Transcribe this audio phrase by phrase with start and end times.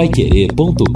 [0.00, 0.86] paiquerê.com.br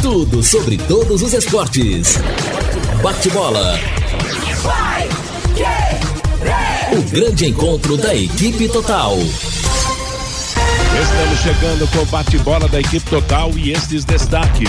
[0.00, 2.20] Tudo sobre todos os esportes.
[3.02, 3.76] Bate-bola.
[6.92, 9.18] O grande encontro da equipe total.
[11.02, 14.68] Estamos chegando com o bate-bola da equipe total e estes destaques.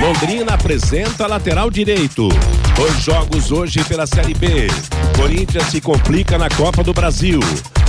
[0.00, 2.30] Londrina apresenta lateral direito.
[2.74, 4.68] Dois jogos hoje pela Série B.
[5.16, 7.40] Corinthians se complica na Copa do Brasil.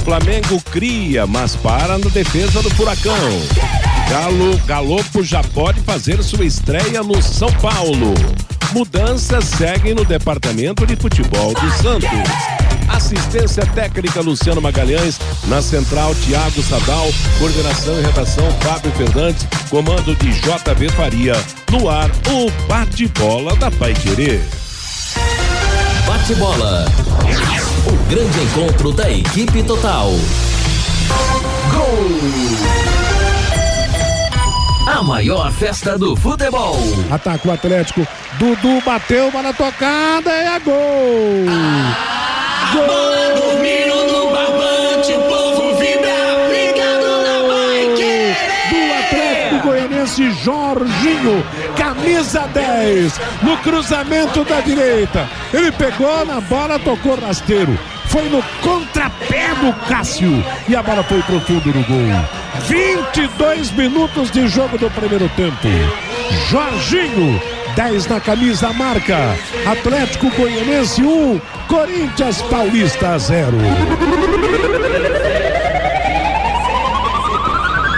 [0.03, 3.13] Flamengo cria, mas para na defesa do Furacão.
[4.09, 8.13] Galo Galopo já pode fazer sua estreia no São Paulo.
[8.73, 12.09] Mudanças seguem no departamento de futebol do Santos.
[12.89, 17.07] Assistência técnica Luciano Magalhães, na central Tiago Sadal,
[17.39, 21.33] coordenação e redação Fábio Fernandes, comando de JB Faria.
[21.71, 24.41] No ar, o bate-bola da Pai Querer.
[26.21, 26.85] Bate-bola.
[27.87, 30.11] O grande encontro da equipe total.
[31.71, 32.11] Gol!
[34.85, 36.77] A maior festa do futebol.
[37.09, 38.07] Ataca o Atlético.
[38.37, 41.47] Dudu bateu, bola tocada e é gol!
[41.49, 43.30] A bola
[50.01, 51.43] Goianiense, Jorginho,
[51.77, 55.29] camisa 10, no cruzamento da direita.
[55.53, 57.77] Ele pegou na bola, tocou rasteiro.
[58.07, 62.67] Foi no contrapé do Cássio e a bola foi pro do gol.
[62.67, 65.67] 22 minutos de jogo do primeiro tempo.
[66.49, 67.39] Jorginho
[67.75, 69.37] 10 na camisa, marca.
[69.65, 73.57] Atlético Goianense 1, Corinthians Paulista 0.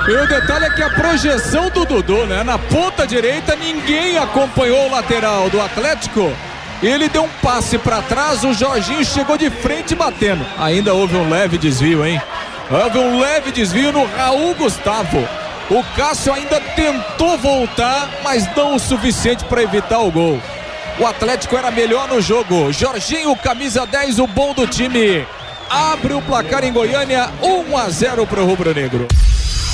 [0.05, 2.43] E o detalhe é que a projeção do Dudu, né?
[2.43, 6.29] Na ponta direita, ninguém acompanhou o lateral do Atlético.
[6.81, 10.45] Ele deu um passe para trás, o Jorginho chegou de frente batendo.
[10.59, 12.21] Ainda houve um leve desvio, hein?
[12.69, 15.25] Houve um leve desvio no Raul Gustavo.
[15.69, 20.37] O Cássio ainda tentou voltar, mas não o suficiente para evitar o gol.
[20.99, 22.73] O Atlético era melhor no jogo.
[22.73, 25.25] Jorginho, camisa 10, o bom do time.
[25.69, 29.07] Abre o placar em Goiânia, 1 a 0 para o Rubro Negro.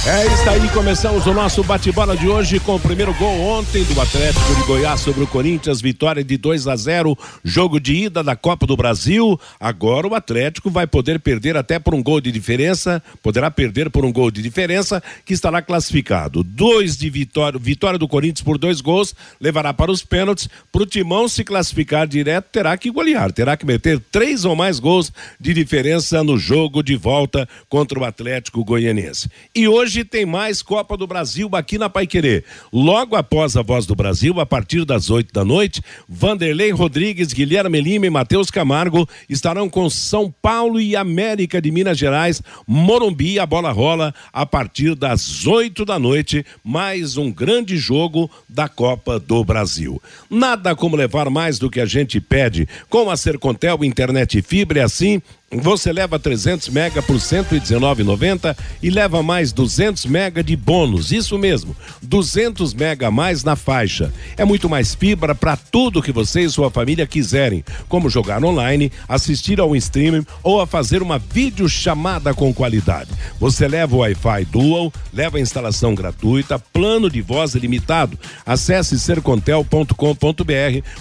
[0.07, 3.99] É isso aí, começamos o nosso bate-bola de hoje com o primeiro gol ontem do
[3.99, 8.33] Atlético de Goiás sobre o Corinthians, vitória de 2 a 0, jogo de ida da
[8.33, 9.37] Copa do Brasil.
[9.59, 14.05] Agora o Atlético vai poder perder até por um gol de diferença, poderá perder por
[14.05, 16.43] um gol de diferença, que estará classificado.
[16.43, 20.47] Dois de vitória, vitória do Corinthians por dois gols, levará para os pênaltis.
[20.71, 24.79] Para o Timão se classificar direto, terá que golear, terá que meter três ou mais
[24.79, 29.29] gols de diferença no jogo de volta contra o Atlético Goianiense.
[29.53, 32.43] E hoje Hoje tem mais Copa do Brasil aqui na Paiquerê.
[32.71, 37.81] Logo após a Voz do Brasil, a partir das 8 da noite, Vanderlei Rodrigues, Guilherme
[37.81, 43.47] Lima e Matheus Camargo estarão com São Paulo e América de Minas Gerais, Morumbi, a
[43.47, 49.43] bola rola a partir das 8 da noite, mais um grande jogo da Copa do
[49.43, 49.99] Brasil.
[50.29, 52.69] Nada como levar mais do que a gente pede.
[52.91, 55.19] Com a Sercontel Internet e Fibra é assim,
[55.57, 61.11] você leva 300 mega por 119,90 e leva mais 200 mega de bônus.
[61.11, 64.13] Isso mesmo, 200 mega a mais na faixa.
[64.37, 68.91] É muito mais fibra para tudo que você e sua família quiserem, como jogar online,
[69.07, 73.09] assistir ao streaming ou a fazer uma videochamada com qualidade.
[73.39, 78.19] Você leva o Wi-Fi Dual, leva a instalação gratuita, plano de voz ilimitado.
[78.45, 79.93] Acesse sercontel.com.br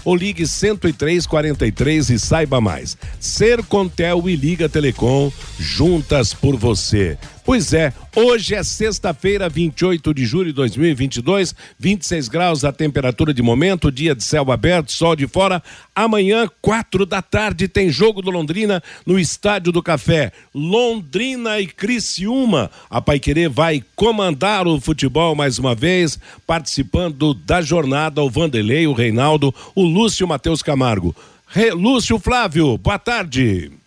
[0.05, 2.97] ou ligue 10343 e saiba mais.
[3.21, 7.19] Sercontel e Liga Telecom, juntas por você.
[7.45, 13.43] Pois é, hoje é sexta-feira, 28 de julho de 2022, 26 graus a temperatura de
[13.43, 15.61] momento, dia de céu aberto, sol de fora.
[15.93, 20.31] Amanhã, quatro da tarde, tem jogo do Londrina no Estádio do Café.
[20.55, 22.71] Londrina e Criciúma.
[22.89, 28.93] A Paiquerê vai comandar o futebol mais uma vez, participando da jornada o Vanderlei, o
[28.93, 31.17] Reinaldo, o Lúcio Matheus Camargo.
[31.49, 33.78] Re, Lúcio Flávio, boa tarde.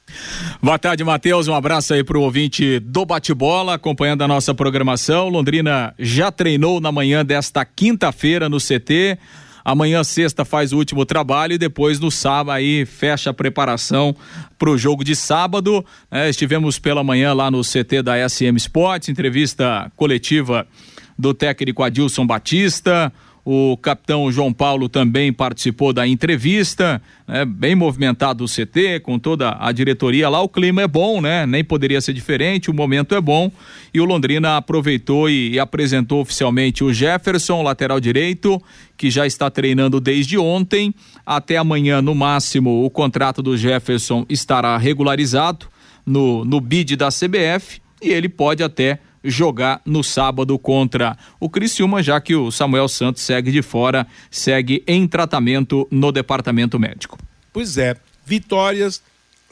[0.62, 1.48] Boa tarde, Matheus.
[1.48, 5.30] Um abraço aí para o ouvinte do bate-bola, acompanhando a nossa programação.
[5.30, 9.18] Londrina já treinou na manhã desta quinta-feira no CT.
[9.64, 14.16] Amanhã, sexta, faz o último trabalho e depois no sábado aí fecha a preparação
[14.58, 15.86] para o jogo de sábado.
[16.10, 20.68] É, estivemos pela manhã lá no CT da SM Sports, entrevista coletiva
[21.18, 23.14] do técnico Adilson Batista.
[23.44, 27.44] O capitão João Paulo também participou da entrevista, né?
[27.44, 30.40] bem movimentado o CT, com toda a diretoria lá.
[30.42, 31.46] O clima é bom, né?
[31.48, 33.52] Nem poderia ser diferente, o momento é bom.
[33.92, 38.62] E o Londrina aproveitou e, e apresentou oficialmente o Jefferson, lateral direito,
[38.96, 40.94] que já está treinando desde ontem.
[41.26, 45.66] Até amanhã, no máximo, o contrato do Jefferson estará regularizado
[46.06, 52.02] no, no bid da CBF e ele pode até jogar no sábado contra o Criciúma,
[52.02, 57.18] já que o Samuel Santos segue de fora, segue em tratamento no departamento médico.
[57.54, 57.96] Pois é,
[58.26, 59.02] vitórias,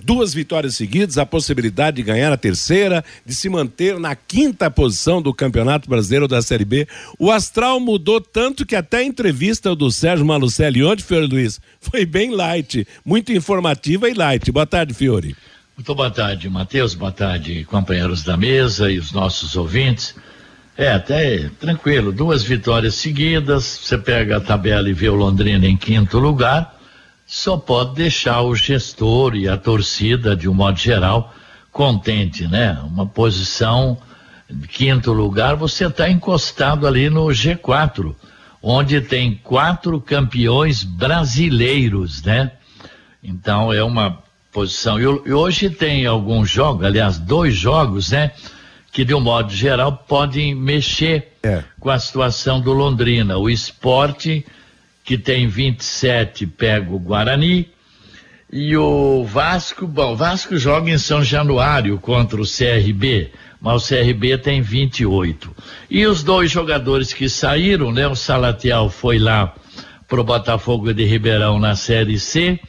[0.02, 5.22] duas vitórias seguidas, a possibilidade de ganhar a terceira, de se manter na quinta posição
[5.22, 6.88] do Campeonato Brasileiro da Série B.
[7.18, 12.06] O astral mudou tanto que até a entrevista do Sérgio Malucelli ontem, Fiore Luiz, foi
[12.06, 14.52] bem light, muito informativa e light.
[14.52, 15.36] Boa tarde, Fiore.
[15.80, 16.94] Muito boa tarde, Matheus.
[16.94, 20.14] Boa tarde, companheiros da mesa e os nossos ouvintes.
[20.76, 23.80] É, até tranquilo, duas vitórias seguidas.
[23.82, 26.78] Você pega a tabela e vê o Londrina em quinto lugar.
[27.26, 31.34] Só pode deixar o gestor e a torcida, de um modo geral,
[31.72, 32.78] contente, né?
[32.84, 33.98] Uma posição
[34.50, 38.14] de quinto lugar, você está encostado ali no G4,
[38.62, 42.52] onde tem quatro campeões brasileiros, né?
[43.24, 45.00] Então é uma posição.
[45.00, 48.32] E, hoje tem alguns jogos, aliás, dois jogos, né?
[48.92, 51.64] Que de um modo geral podem mexer É.
[51.80, 53.38] com a situação do Londrina.
[53.38, 54.46] O esporte,
[55.04, 57.70] que tem 27, pega o Guarani.
[58.52, 63.30] E o Vasco, bom, o Vasco joga em São Januário contra o CRB,
[63.62, 65.56] mas o CRB tem 28.
[65.90, 68.08] E os dois jogadores que saíram, né?
[68.08, 69.54] O Salatiel foi lá
[70.08, 72.60] pro Botafogo de Ribeirão na Série C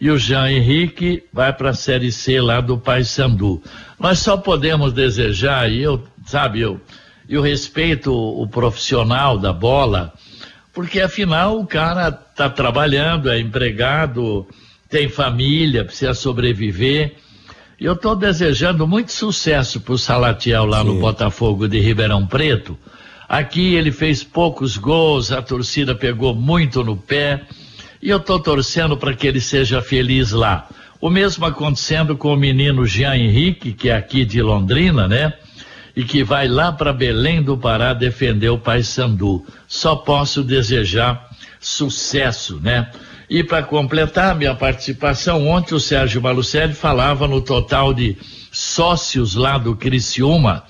[0.00, 3.62] e o Jean Henrique vai para a Série C lá do Paysandu.
[3.98, 6.80] Nós só podemos desejar, e eu, sabe, eu,
[7.28, 10.12] eu respeito o, o profissional da bola,
[10.72, 14.46] porque afinal o cara está trabalhando, é empregado,
[14.88, 17.14] tem família, precisa sobreviver.
[17.80, 22.78] E eu estou desejando muito sucesso para o Salatiel lá no Botafogo de Ribeirão Preto.
[23.28, 27.42] Aqui ele fez poucos gols, a torcida pegou muito no pé.
[28.04, 30.68] E eu estou torcendo para que ele seja feliz lá.
[31.00, 35.32] O mesmo acontecendo com o menino Jean Henrique, que é aqui de Londrina, né?
[35.96, 39.46] E que vai lá para Belém do Pará defender o Paysandu.
[39.66, 42.90] Só posso desejar sucesso, né?
[43.30, 48.18] E para completar minha participação, ontem o Sérgio Malucelli falava no total de
[48.52, 50.64] sócios lá do Criciúma,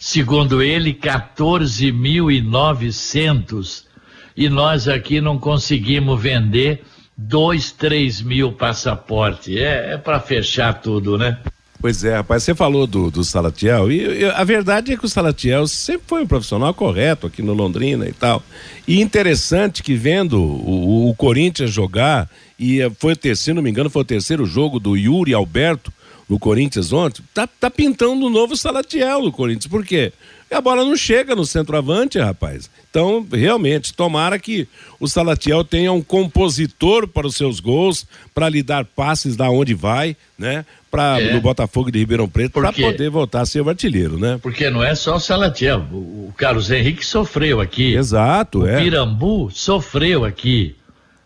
[0.00, 3.91] segundo ele, 14.900
[4.36, 6.84] e nós aqui não conseguimos vender
[7.16, 9.56] dois, três mil passaportes.
[9.56, 11.38] É, é para fechar tudo, né?
[11.80, 15.08] Pois é, rapaz, você falou do, do Salatiel, e, e a verdade é que o
[15.08, 18.40] Salatiel sempre foi um profissional correto aqui no Londrina e tal.
[18.86, 23.90] E interessante que vendo o, o Corinthians jogar, e foi terceiro, se não me engano,
[23.90, 25.92] foi o terceiro jogo do Yuri Alberto
[26.28, 29.66] no Corinthians ontem, tá, tá pintando um novo Salatiel no Corinthians.
[29.66, 30.12] Por quê?
[30.52, 32.70] A bola não chega no centroavante, rapaz.
[32.90, 34.68] Então, realmente, tomara que
[35.00, 39.72] o Salatiel tenha um compositor para os seus gols, para lhe dar passes da onde
[39.74, 40.64] vai, né?
[40.90, 41.32] Para É.
[41.32, 44.38] no Botafogo de Ribeirão Preto, para poder voltar a ser o artilheiro, né?
[44.42, 45.86] Porque não é só o Salatiel.
[45.90, 47.94] O, o Carlos Henrique sofreu aqui.
[47.94, 48.78] Exato, O é.
[48.78, 50.76] Pirambu sofreu aqui.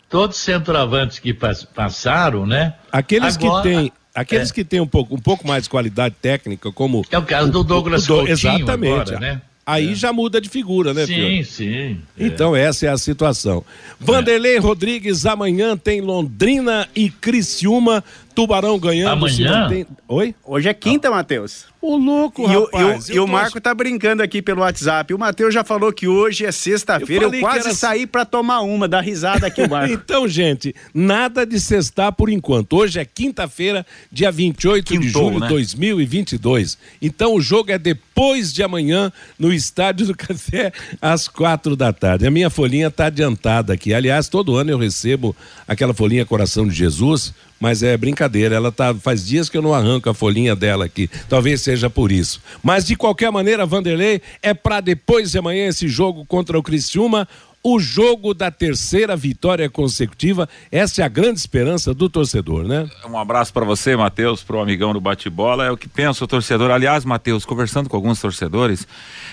[0.08, 2.74] Todos os centroavantes que pas- passaram, né?
[2.92, 4.54] Aqueles Agora- que têm, aqueles É.
[4.54, 7.62] que têm um pouco, um pouco mais de qualidade técnica, como É o caso do
[7.62, 8.92] Douglas o Coutinho exatamente.
[9.12, 9.42] agora, né?
[9.68, 11.44] Aí já muda de figura, né, Sim, Fiore?
[11.44, 12.00] sim.
[12.16, 13.64] Então essa é a situação.
[13.98, 18.04] Vanderlei Rodrigues, amanhã tem Londrina e Criciúma.
[18.36, 19.12] Tubarão ganhando.
[19.12, 19.62] Amanhã?
[19.62, 20.34] mantém- Oi?
[20.44, 21.64] Hoje é quinta, Matheus.
[21.80, 23.08] Ô, louco, E, o- rapaz.
[23.08, 25.14] e o, e o Marco tá brincando aqui pelo WhatsApp.
[25.14, 27.24] O Matheus já falou que hoje é sexta-feira.
[27.26, 29.92] Eu Eu, quase era- saí pra tomar uma, dar risada aqui o Marco.
[30.06, 32.74] Então, gente, nada de sextar por enquanto.
[32.76, 35.48] Hoje é quinta-feira, dia 28 de Quintou, julho de né?
[35.48, 36.76] 2022.
[37.00, 42.26] Então, o jogo é depois de amanhã no Estádio do Café, às quatro da tarde.
[42.26, 43.94] A minha folhinha está adiantada aqui.
[43.94, 45.34] Aliás, todo ano eu recebo
[45.66, 48.54] aquela folhinha Coração de Jesus, mas é brincadeira.
[48.54, 51.08] Ela tá faz dias que eu não arranco a folhinha dela aqui.
[51.28, 52.40] Talvez seja por isso.
[52.62, 57.26] Mas de qualquer maneira, Vanderlei, é para depois de amanhã esse jogo contra o Criciúma
[57.68, 60.48] o jogo da terceira vitória consecutiva.
[60.70, 62.88] Essa é a grande esperança do torcedor, né?
[63.04, 65.66] Um abraço para você, Matheus, pro amigão do bate-bola.
[65.66, 66.70] É o que pensa o torcedor.
[66.70, 68.86] Aliás, Matheus, conversando com alguns torcedores,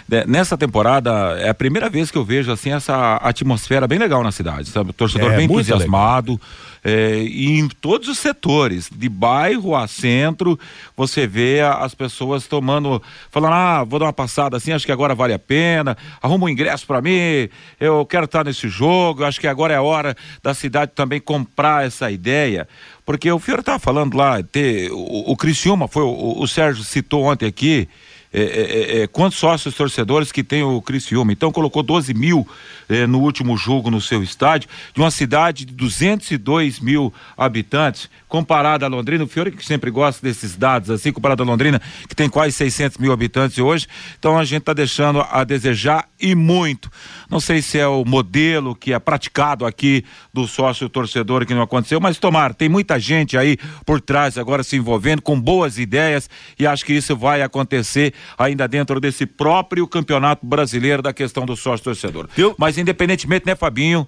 [0.09, 4.23] né, nessa temporada é a primeira vez que eu vejo assim essa atmosfera bem legal
[4.23, 4.89] na cidade, sabe?
[4.89, 6.41] O torcedor É, bem entusiasmado.
[6.83, 10.59] É, em todos os setores, de bairro a centro,
[10.95, 15.15] você vê as pessoas tomando, falando, ah, vou dar uma passada assim, acho que agora
[15.15, 17.49] vale a pena, arruma um ingresso para mim,
[17.79, 22.11] eu quero estar nesse jogo, acho que agora é hora da cidade também comprar essa
[22.11, 22.67] ideia,
[23.05, 27.23] porque o Fiore estava falando lá, ter, o, o Criciúma, foi, o, o Sérgio citou
[27.23, 27.87] ontem aqui,
[28.33, 31.31] é, é, é, quantos sócios torcedores que tem o Criciúma.
[31.31, 32.47] Então colocou 12 mil
[32.89, 38.85] é, no último jogo no seu estádio, de uma cidade de 202 mil habitantes, comparada
[38.85, 42.27] a Londrina, o Fiore que sempre gosta desses dados assim, comparado a Londrina, que tem
[42.27, 43.87] quase 600 mil habitantes hoje,
[44.17, 46.89] então a gente está deixando a desejar e muito.
[47.29, 51.61] Não sei se é o modelo que é praticado aqui do sócio torcedor que não
[51.61, 56.29] aconteceu, mas tomar, tem muita gente aí por trás agora se envolvendo com boas ideias
[56.57, 61.55] e acho que isso vai acontecer ainda dentro desse próprio campeonato brasileiro da questão do
[61.55, 62.27] sócio torcedor.
[62.57, 64.07] Mas independentemente, né, Fabinho,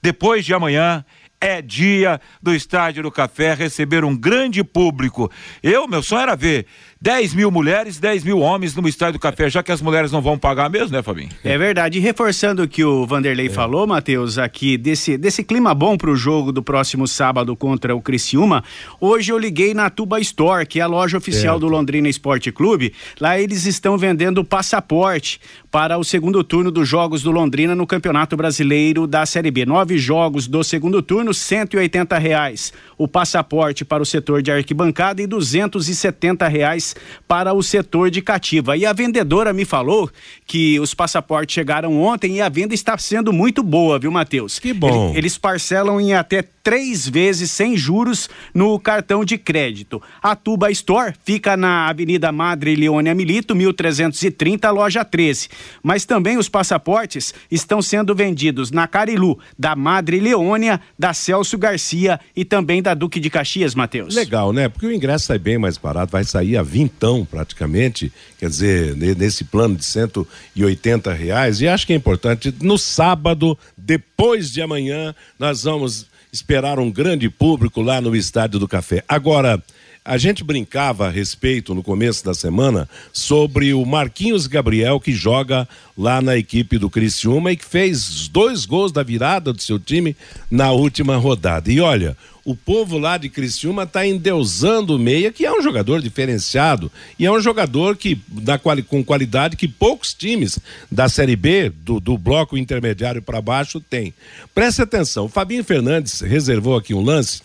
[0.00, 1.04] depois de amanhã
[1.42, 5.28] é dia do Estádio do Café receber um grande público.
[5.60, 6.66] Eu, meu sonho era ver
[7.00, 10.22] 10 mil mulheres, 10 mil homens no Estádio do Café, já que as mulheres não
[10.22, 11.30] vão pagar mesmo, né, Fabinho?
[11.42, 11.98] É verdade.
[11.98, 13.50] E reforçando o que o Vanderlei é.
[13.50, 18.00] falou, Matheus, aqui, desse, desse clima bom para o jogo do próximo sábado contra o
[18.00, 18.62] Criciúma,
[19.00, 22.94] hoje eu liguei na Tuba Store, que é a loja oficial do Londrina Esporte Clube.
[23.20, 25.40] Lá eles estão vendendo passaporte
[25.72, 29.66] para o segundo turno dos jogos do Londrina no Campeonato Brasileiro da Série B.
[29.66, 32.72] Nove jogos do segundo turno, 180 reais.
[32.96, 36.94] O passaporte para o setor de arquibancada e 270 reais
[37.26, 38.76] para o setor de cativa.
[38.76, 40.10] E a vendedora me falou
[40.46, 44.58] que os passaportes chegaram ontem e a venda está sendo muito boa, viu, Matheus?
[44.58, 45.12] Que bom.
[45.14, 50.00] Eles parcelam em até três vezes sem juros no cartão de crédito.
[50.22, 55.48] A Tuba Store fica na Avenida Madre Leônia Milito, 1330, loja 13.
[55.82, 62.20] Mas também os passaportes estão sendo vendidos na Carilu, da Madre Leônia, da Celso Garcia
[62.36, 64.14] e também da Duque de Caxias, Matheus.
[64.14, 64.68] Legal, né?
[64.68, 69.44] Porque o ingresso sai bem mais barato, vai sair a vintão praticamente, quer dizer, nesse
[69.44, 71.60] plano de 180 reais.
[71.60, 77.28] E acho que é importante, no sábado, depois de amanhã, nós vamos esperar um grande
[77.28, 79.04] público lá no Estádio do Café.
[79.06, 79.62] Agora,
[80.04, 85.68] a gente brincava a respeito no começo da semana sobre o Marquinhos Gabriel que joga
[85.96, 90.16] lá na equipe do Criciúma e que fez dois gols da virada do seu time
[90.50, 91.70] na última rodada.
[91.70, 96.02] E olha, o povo lá de Criciúma está endeusando o Meia, que é um jogador
[96.02, 100.58] diferenciado e é um jogador que da quali, com qualidade que poucos times
[100.90, 104.12] da Série B, do, do bloco intermediário para baixo, têm.
[104.52, 107.42] Preste atenção, o Fabinho Fernandes reservou aqui um lance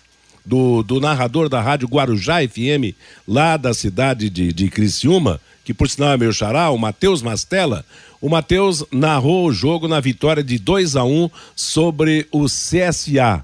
[0.47, 2.95] do, do narrador da rádio Guarujá FM,
[3.27, 7.83] lá da cidade de, de Criciúma, que por sinal é meu xará, o Matheus Mastella.
[8.21, 13.43] O Matheus narrou o jogo na vitória de 2 a 1 um sobre o CSA.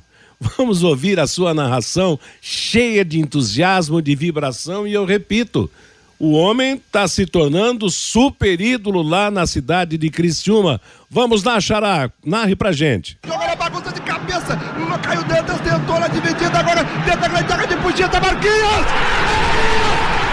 [0.57, 5.69] Vamos ouvir a sua narração cheia de entusiasmo, de vibração e eu repito,
[6.17, 10.79] o homem está se tornando super ídolo lá na cidade de Criciúma.
[11.09, 13.17] Vamos lá, Xará, narre pra gente.
[13.25, 14.55] Jogou na bagunça de cabeça,
[14.99, 18.85] caiu dentro, tentou na dividida, agora dentro da grande de Pugita, Marquinhos!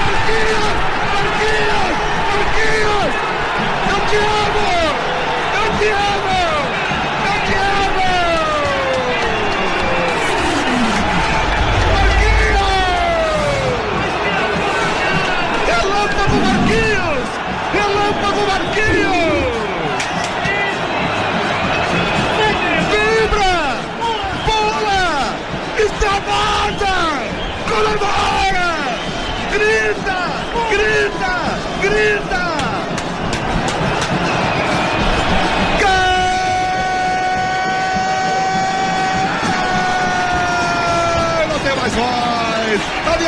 [0.06, 0.74] Marquinhos!
[1.14, 1.96] Marquinhos!
[2.36, 3.12] Marquinhos!
[3.90, 4.64] Eu te amo!
[5.54, 6.19] Eu te amo!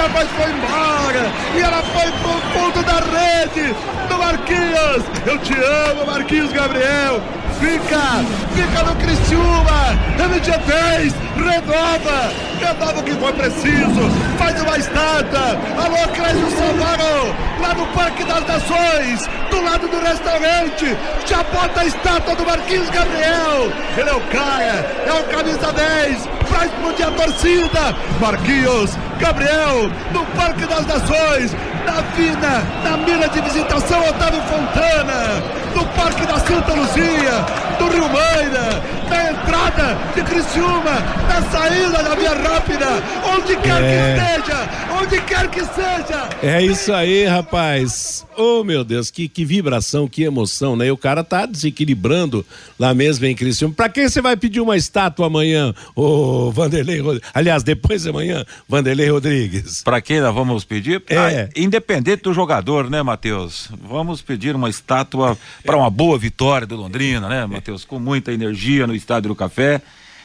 [0.03, 1.31] A foi embora!
[1.55, 3.73] E ela foi pro fundo da rede
[4.09, 5.05] do Marquinhos!
[5.25, 7.23] Eu te amo, Marquinhos Gabriel!
[7.61, 8.25] Fica!
[8.53, 9.97] Fica no Criciúma!
[10.19, 11.15] É no dia 10!
[11.37, 12.33] Renova!
[12.61, 14.11] Renova o que for preciso!
[14.39, 15.59] Faz uma estátua!
[15.83, 17.35] Alô, Clésio Salvaro!
[17.61, 19.29] Lá no Parque das Nações!
[19.51, 20.97] Do lado do restaurante!
[21.27, 23.73] Já bota a estátua do Marquinhos Gabriel!
[23.97, 24.87] Ele é o cara!
[25.07, 26.29] É o camisa 10!
[26.49, 27.97] Pra explodir a torcida!
[28.21, 29.91] Marquinhos Gabriel!
[30.13, 31.57] No Parque das Nações!
[31.87, 35.43] Na Vina, na mira de visitação Otávio Fontana,
[35.75, 37.45] no Parque da Santa Luzia,
[37.83, 42.87] do Rio Maira, na entrada de Criciúma, na saída da Via Rápida,
[43.35, 44.15] onde quer É.
[44.15, 44.69] que esteja,
[45.01, 46.29] onde quer que seja.
[46.43, 48.25] É isso aí, rapaz.
[48.37, 50.87] Oh, meu Deus, que, que vibração, que emoção, né?
[50.87, 52.47] E o cara tá desequilibrando
[52.79, 53.75] lá mesmo em Criciúma.
[53.75, 57.29] Pra quem você vai pedir uma estátua amanhã, ô Vanderlei Rodrigues?
[57.35, 59.83] Aliás, depois de amanhã, Vanderlei Rodrigues.
[59.83, 61.03] Para quem nós vamos pedir?
[61.09, 61.17] É.
[61.17, 63.69] Ah, independente do jogador, né, Matheus?
[63.89, 67.72] Vamos pedir uma estátua para uma boa vitória do Londrina, né, Matheus?
[67.85, 69.83] Com muita energia no Estádio do Café.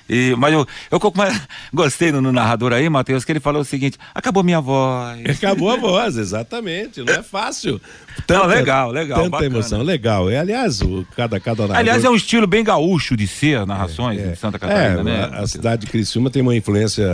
[0.10, 1.00] E, mas eu, eu
[1.74, 5.20] gostei no, no narrador aí, Matheus, que ele falou o seguinte: acabou minha voz.
[5.38, 7.02] Acabou a voz, exatamente.
[7.02, 7.82] Não é fácil.
[8.26, 9.18] Tanta, Não, legal, legal.
[9.20, 9.56] Tanta bacana.
[9.56, 10.30] emoção, legal.
[10.30, 11.80] É, aliás, o, cada, cada narrador...
[11.80, 14.32] Aliás, é um estilo bem gaúcho de ser narrações é, é.
[14.32, 15.30] de Santa Catarina, é, né?
[15.34, 17.06] A, a cidade de Criciúma tem uma influência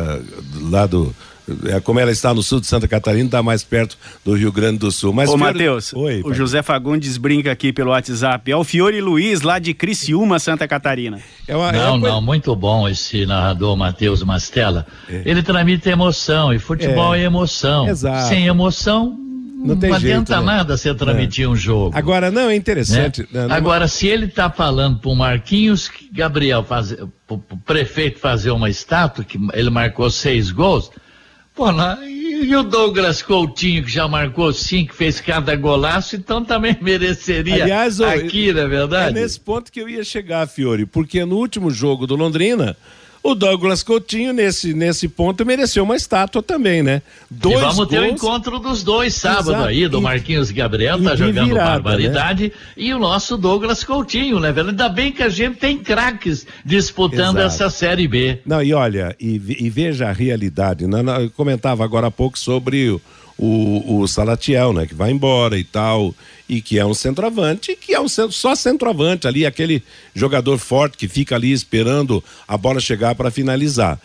[0.61, 1.13] lá do
[1.83, 4.91] como ela está no sul de Santa Catarina, está mais perto do Rio Grande do
[4.91, 5.13] Sul.
[5.13, 5.53] Mas Ô, Fiore...
[5.53, 6.33] Matheus, o pai.
[6.33, 8.51] José Fagundes brinca aqui pelo WhatsApp.
[8.51, 11.19] É o Fiore Luiz, lá de Criciúma, Santa Catarina.
[11.47, 12.07] É uma, não, é uma...
[12.09, 14.85] não, muito bom esse narrador Matheus Mastella.
[15.09, 15.21] É.
[15.25, 17.87] Ele transmite emoção, e futebol é, é emoção.
[17.87, 18.29] Exato.
[18.29, 19.17] Sem emoção,
[19.63, 20.41] não, não adianta jeito, né?
[20.41, 21.95] nada você transmitir um jogo.
[21.97, 23.21] Agora, não, é interessante.
[23.31, 23.47] Né?
[23.47, 28.69] Não, Agora, se ele está falando para o Marquinhos Gabriel fazer, o prefeito fazer uma
[28.69, 30.91] estátua, que ele marcou seis gols,
[31.55, 31.67] Pô,
[32.07, 38.01] e o Douglas Coutinho, que já marcou cinco, fez cada golaço, então também mereceria Aliás,
[38.01, 39.17] aqui, na é verdade?
[39.17, 42.75] É nesse ponto que eu ia chegar, Fiore, porque no último jogo do Londrina,
[43.23, 47.01] o Douglas Coutinho, nesse, nesse ponto, mereceu uma estátua também, né?
[47.31, 47.89] Dois e vamos gols...
[47.89, 49.67] ter o encontro dos dois sábado Exato.
[49.67, 52.51] aí, do Marquinhos Gabriel, tá jogando virada, barbaridade, né?
[52.75, 54.69] e o nosso Douglas Coutinho, né, velho?
[54.69, 57.63] Ainda bem que a gente tem craques disputando Exato.
[57.63, 58.39] essa Série B.
[58.45, 60.99] Não, e olha, e, e veja a realidade, né?
[61.21, 63.01] Eu comentava agora há pouco sobre o
[63.37, 64.85] o, o Salatiel, né?
[64.85, 66.13] Que vai embora e tal,
[66.47, 69.83] e que é um centroavante, que é um só centroavante ali, aquele
[70.13, 73.99] jogador forte que fica ali esperando a bola chegar para finalizar.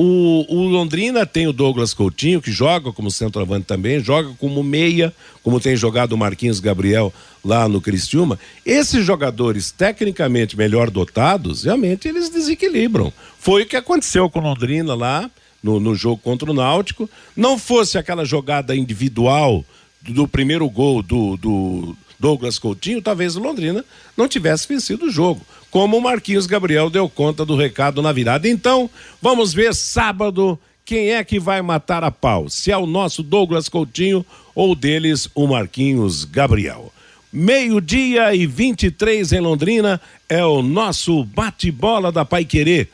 [0.00, 5.12] O, o, Londrina tem o Douglas Coutinho, que joga como centroavante também, joga como meia,
[5.42, 7.12] como tem jogado o Marquinhos Gabriel
[7.44, 8.38] lá no Criciúma.
[8.64, 13.12] Esses jogadores tecnicamente melhor dotados, realmente eles desequilibram.
[13.40, 15.28] Foi o que aconteceu com o Londrina lá
[15.60, 17.10] no, no jogo contra o Náutico.
[17.36, 19.64] Não fosse aquela jogada individual
[20.02, 23.84] do, primeiro gol do, do Douglas Coutinho, talvez o Londrina
[24.16, 25.40] não tivesse vencido o jogo.
[25.70, 28.48] Como o Marquinhos Gabriel deu conta do recado na virada.
[28.48, 28.88] Então,
[29.20, 32.48] vamos ver sábado quem é que vai matar a pau.
[32.48, 34.24] Se é o nosso Douglas Coutinho
[34.54, 36.92] ou deles o Marquinhos Gabriel.
[37.30, 42.88] Meio-dia e 23 em Londrina é o nosso bate-bola da Pai Querer.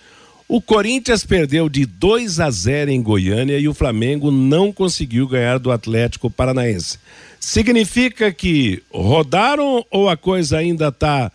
[0.49, 5.59] O Corinthians perdeu de 2 a 0 em Goiânia e o Flamengo não conseguiu ganhar
[5.59, 6.97] do Atlético Paranaense.
[7.37, 11.31] Significa que rodaram ou a coisa ainda está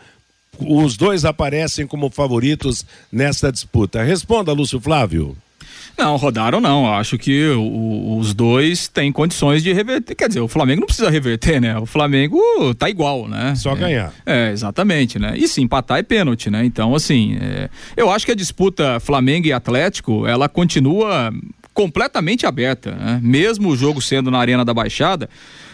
[0.60, 4.02] os dois aparecem como favoritos nessa disputa.
[4.02, 5.36] Responda, Lúcio Flávio.
[5.96, 6.92] Não, rodaram não.
[6.92, 10.14] Acho que o, os dois têm condições de reverter.
[10.14, 11.78] Quer dizer, o Flamengo não precisa reverter, né?
[11.78, 12.40] O Flamengo
[12.78, 13.54] tá igual, né?
[13.54, 14.12] Só é, ganhar.
[14.24, 15.34] É, exatamente, né?
[15.36, 16.64] E se empatar é pênalti, né?
[16.64, 21.32] Então, assim, é, eu acho que a disputa Flamengo e Atlético, ela continua
[21.74, 23.20] completamente aberta, né?
[23.22, 25.28] Mesmo o jogo sendo na Arena da Baixada,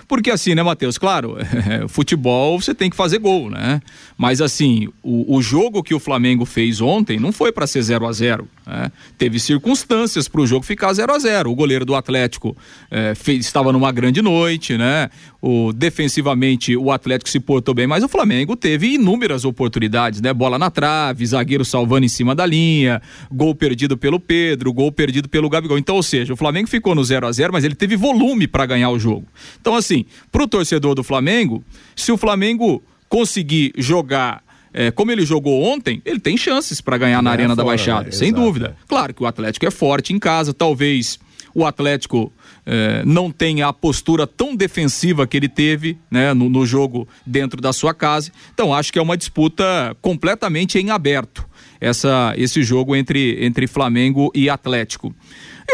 [0.08, 0.96] porque assim, né, Matheus?
[0.96, 1.36] Claro,
[1.88, 3.80] futebol você tem que fazer gol, né?
[4.16, 8.06] Mas assim, o, o jogo que o Flamengo fez ontem não foi para ser 0
[8.06, 8.92] a 0 né?
[9.16, 12.54] Teve circunstâncias para o jogo ficar 0 a 0 O goleiro do Atlético
[12.90, 15.08] é, fez, estava numa grande noite, né?
[15.40, 20.34] O, defensivamente o Atlético se portou bem, mas o Flamengo teve inúmeras oportunidades, né?
[20.34, 25.28] Bola na trave, zagueiro salvando em cima da linha, gol perdido pelo Pedro, gol perdido
[25.28, 25.78] pelo Gabigol.
[25.78, 28.66] Então, ou seja, o Flamengo ficou no 0 a 0 mas ele teve volume para
[28.66, 29.26] ganhar o jogo.
[29.60, 29.97] Então, assim,
[30.30, 36.02] para o torcedor do Flamengo, se o Flamengo conseguir jogar é, como ele jogou ontem,
[36.04, 38.10] ele tem chances para ganhar na Arena fora, da Baixada, né?
[38.10, 38.76] sem Exato, dúvida.
[38.78, 38.86] É.
[38.86, 41.18] Claro que o Atlético é forte em casa, talvez
[41.54, 42.32] o Atlético
[42.66, 47.60] é, não tenha a postura tão defensiva que ele teve né, no, no, jogo dentro
[47.60, 48.30] da sua casa.
[48.52, 51.48] Então acho que é uma disputa completamente em aberto
[51.80, 55.14] essa, esse jogo entre, entre Flamengo e Atlético.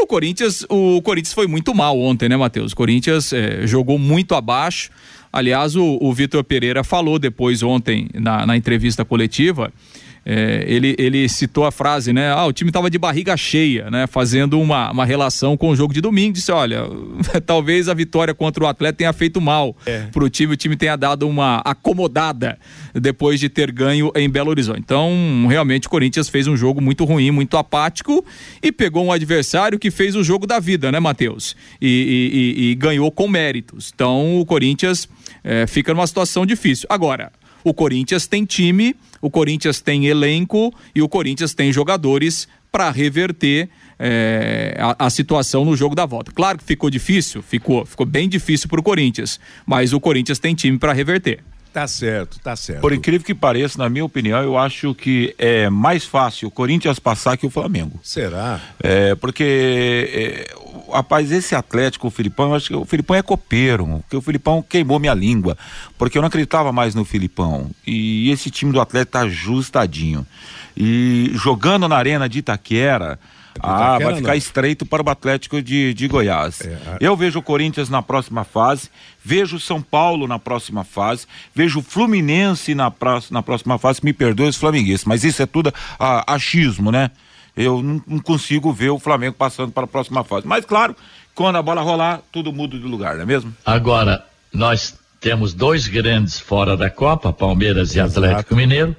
[0.04, 2.72] O Corinthians, o Corinthians foi muito mal ontem, né, Matheus?
[2.72, 4.90] O Corinthians é, jogou muito abaixo.
[5.32, 9.72] Aliás, o, o Vitor Pereira falou depois ontem na, na entrevista coletiva
[10.26, 12.32] é, ele, ele citou a frase, né?
[12.32, 14.06] Ah, o time estava de barriga cheia, né?
[14.06, 16.32] Fazendo uma, uma relação com o jogo de domingo.
[16.32, 16.84] Disse: olha,
[17.44, 20.06] talvez a vitória contra o Atlético tenha feito mal é.
[20.10, 22.58] para o time, o time tenha dado uma acomodada
[22.94, 24.80] depois de ter ganho em Belo Horizonte.
[24.80, 28.24] Então, realmente, o Corinthians fez um jogo muito ruim, muito apático
[28.62, 31.54] e pegou um adversário que fez o jogo da vida, né, Matheus?
[31.80, 33.92] E, e, e, ganhou com méritos.
[33.94, 35.08] Então, o Corinthians
[35.42, 36.87] é, fica numa situação difícil.
[36.88, 37.30] Agora,
[37.64, 43.70] o Corinthians tem time, o Corinthians tem elenco e o Corinthians tem jogadores para reverter
[43.98, 46.31] é, a, a, situação no jogo da volta.
[46.33, 50.55] Claro que ficou difícil, ficou, ficou bem difícil para o Corinthians, mas o Corinthians tem
[50.55, 51.42] time para reverter.
[51.74, 52.80] Tá certo, tá certo.
[52.80, 57.00] Por incrível que pareça, na minha opinião, eu acho que é mais fácil o Corinthians
[57.00, 57.98] passar que o Flamengo.
[58.00, 58.60] Será?
[58.80, 60.08] É, porque,
[60.48, 60.54] é,
[60.92, 64.62] rapaz, esse Atlético, o Filipão, eu acho que o Filipão é copeiro, porque o Filipão
[64.62, 65.58] queimou minha língua,
[65.98, 67.68] porque eu não acreditava mais no Filipão.
[67.84, 70.24] E esse time do Atlético tá ajustadinho.
[70.76, 73.18] E jogando na arena de Itaquera,
[73.60, 74.34] ah, vai ficar não.
[74.34, 76.60] estreito para o Atlético de, de Goiás.
[76.60, 76.96] É, a...
[77.00, 78.90] Eu vejo o Corinthians na próxima fase,
[79.24, 84.00] vejo o São Paulo na próxima fase, vejo o Fluminense na, pra, na próxima fase,
[84.02, 87.10] me perdoe os flamenguistas, mas isso é tudo a, achismo, né?
[87.56, 90.46] Eu não, não, consigo ver o Flamengo passando para a próxima fase.
[90.46, 90.96] Mas claro,
[91.34, 93.54] quando a bola rolar, tudo muda de lugar, não é mesmo?
[93.64, 98.26] Agora, nós temos dois grandes fora da Copa, Palmeiras e Exato.
[98.26, 98.96] Atlético Mineiro,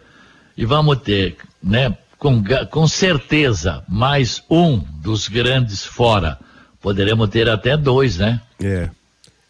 [0.58, 6.40] e vamos ter, né, com, com certeza, mais um dos grandes fora.
[6.82, 8.42] Poderemos ter até dois, né?
[8.60, 8.90] É.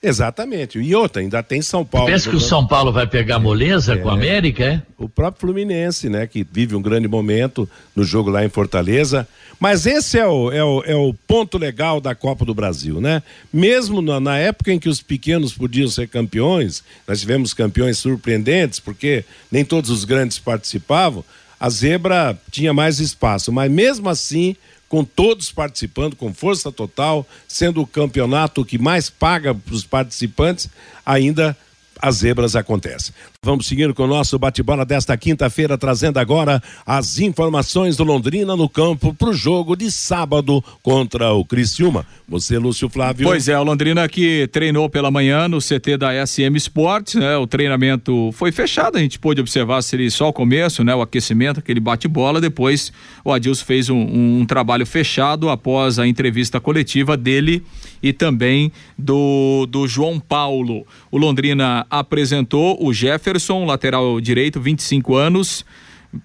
[0.04, 0.78] Exatamente.
[0.78, 2.08] E outra, ainda tem São Paulo.
[2.12, 4.82] Pensa que o São Paulo vai pegar moleza é, com a América, é?
[4.98, 6.28] O próprio Fluminense, né?
[6.28, 9.26] Que vive um grande momento no jogo lá em Fortaleza.
[9.58, 13.24] Mas esse é o, é o, é o ponto legal da Copa do Brasil, né?
[13.54, 18.82] Mesmo na, na época em que os pequenos podiam ser campeões, nós tivemos campeões surpreendentes,
[18.82, 21.24] porque nem todos os grandes participavam,
[21.66, 24.56] a zebra tinha mais espaço, mas mesmo assim,
[24.88, 30.70] com todos participando, com força total, sendo o campeonato que mais paga para os participantes,
[31.04, 31.58] ainda
[32.00, 33.16] as zebras acontecem.
[33.46, 38.68] Vamos seguir com o nosso bate-bola desta quinta-feira, trazendo agora as informações do Londrina no
[38.68, 42.08] campo para o jogo de sábado contra o Criciúma.
[42.28, 43.28] Você, Lúcio Flávio.
[43.28, 47.38] Pois é, o Londrina que treinou pela manhã no CT da SM Sports, né?
[47.38, 50.96] O treinamento foi fechado, a gente pôde observar se ele só o começo, né?
[50.96, 52.42] O aquecimento, aquele bate-bola.
[52.42, 52.92] Depois
[53.24, 57.62] o Adilson fez um, um trabalho fechado após a entrevista coletiva dele
[58.02, 60.86] e também do, do João Paulo.
[61.12, 65.66] O Londrina apresentou o Jefferson Jefferson, lateral direito, 25 anos,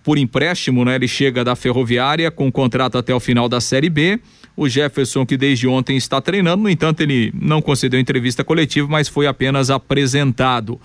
[0.04, 0.94] por empréstimo, né?
[0.94, 4.20] Ele chega da Ferroviária com contrato até o final da Série B.
[4.56, 9.08] O Jefferson, que desde ontem está treinando, no entanto, ele não concedeu entrevista coletiva, mas
[9.08, 10.80] foi apenas apresentado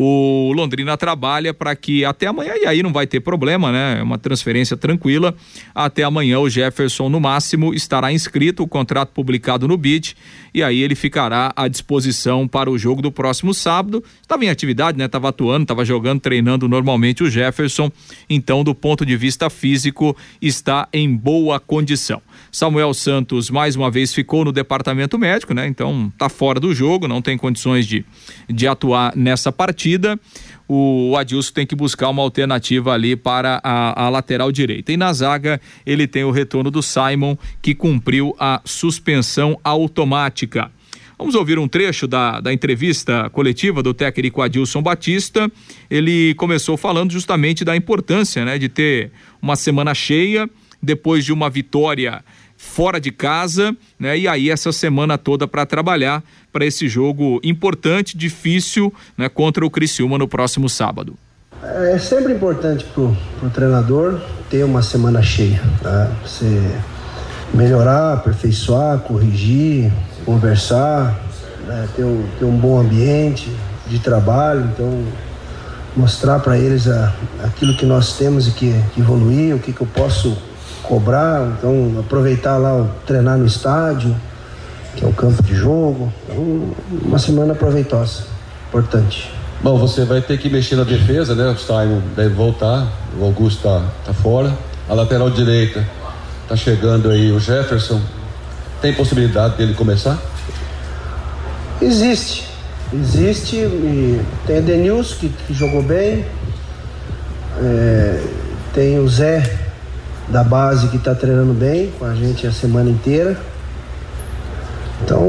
[0.00, 3.98] o Londrina trabalha para que até amanhã, e aí não vai ter problema, né?
[3.98, 5.34] É uma transferência tranquila.
[5.74, 10.14] Até amanhã o Jefferson, no máximo, estará inscrito, o contrato publicado no BID,
[10.54, 14.04] e aí ele ficará à disposição para o jogo do próximo sábado.
[14.22, 15.06] Estava em atividade, né?
[15.06, 17.90] Estava atuando, estava jogando, treinando normalmente o Jefferson.
[18.30, 22.22] Então, do ponto de vista físico, está em boa condição.
[22.52, 25.66] Samuel Santos mais uma vez ficou no departamento médico, né?
[25.66, 28.04] Então tá fora do jogo, não tem condições de,
[28.48, 30.20] de atuar nessa partida partida,
[30.68, 34.92] o Adilson tem que buscar uma alternativa ali para a, a, lateral direita.
[34.92, 40.70] E na zaga, ele tem o retorno do Simon, que cumpriu a suspensão automática.
[41.16, 45.50] Vamos ouvir um trecho da, da entrevista coletiva do técnico Adilson Batista.
[45.90, 49.10] Ele começou falando justamente da importância né, de ter
[49.42, 50.48] uma semana cheia
[50.80, 52.22] depois de uma vitória
[52.58, 54.18] fora de casa, né?
[54.18, 59.70] E aí essa semana toda para trabalhar para esse jogo importante, difícil, né, contra o
[59.70, 61.14] Criciúma no próximo sábado.
[61.62, 66.10] É sempre importante para o treinador ter uma semana cheia, tá?
[66.24, 66.46] Você
[67.54, 69.92] melhorar, aperfeiçoar, corrigir,
[70.24, 71.18] conversar,
[71.66, 71.88] né?
[71.94, 73.50] ter, um, ter um bom ambiente
[73.86, 75.04] de trabalho, então
[75.96, 79.80] mostrar para eles a, aquilo que nós temos e que, que evoluir, o que, que
[79.80, 80.36] eu posso
[80.88, 84.16] cobrar, então aproveitar lá, treinar no estádio,
[84.96, 86.10] que é o campo de jogo.
[86.24, 86.72] Então,
[87.04, 88.24] uma semana proveitosa,
[88.68, 89.30] importante.
[89.62, 91.50] Bom, você vai ter que mexer na defesa, né?
[91.50, 92.86] O Simon deve voltar,
[93.18, 94.56] o Augusto tá, tá fora.
[94.88, 95.86] A lateral direita
[96.48, 98.00] tá chegando aí o Jefferson.
[98.80, 100.18] Tem possibilidade dele começar?
[101.82, 102.48] Existe,
[102.94, 103.56] existe.
[103.56, 106.24] E tem o Denilson que, que jogou bem.
[107.60, 108.22] É,
[108.72, 109.67] tem o Zé
[110.30, 113.38] da base que está treinando bem com a gente a semana inteira.
[115.02, 115.26] Então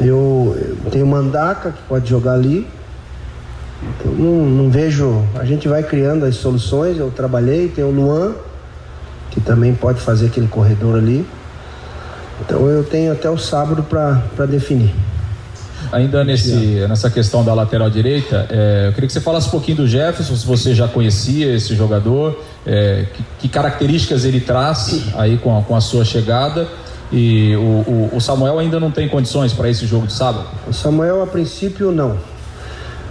[0.00, 2.66] eu, eu tenho Mandaca que pode jogar ali.
[3.82, 5.22] Então, não, não, vejo.
[5.34, 6.98] A gente vai criando as soluções.
[6.98, 8.34] Eu trabalhei, tem o Luan,
[9.30, 11.26] que também pode fazer aquele corredor ali.
[12.40, 14.94] Então eu tenho até o sábado para definir.
[15.92, 19.78] Ainda nesse, nessa questão da lateral direita, é, eu queria que você falasse um pouquinho
[19.78, 25.38] do Jefferson, se você já conhecia esse jogador, é, que, que, características ele traz aí
[25.38, 26.66] com a, com a sua chegada.
[27.12, 30.46] E o, o, o Samuel ainda não tem condições para esse jogo de sábado?
[30.66, 32.18] O Samuel, a princípio, não.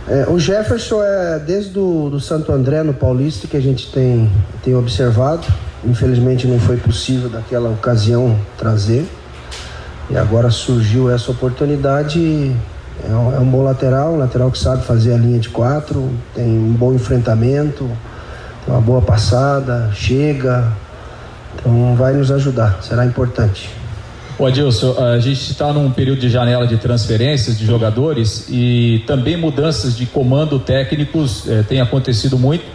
[0.07, 4.29] É, o Jefferson é desde o do Santo André no Paulista que a gente tem,
[4.61, 5.47] tem observado.
[5.83, 9.07] Infelizmente não foi possível daquela ocasião trazer.
[10.09, 12.55] E agora surgiu essa oportunidade.
[13.03, 16.09] É um, é um bom lateral, um lateral que sabe fazer a linha de quatro,
[16.33, 17.89] tem um bom enfrentamento,
[18.67, 20.71] uma boa passada, chega.
[21.55, 23.69] Então vai nos ajudar, será importante.
[24.37, 29.37] O Adilson, a gente está num período de janela de transferências de jogadores e também
[29.37, 32.65] mudanças de comando técnicos eh, tem acontecido muito.